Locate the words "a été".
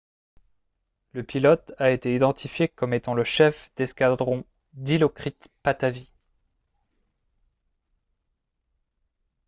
1.77-2.15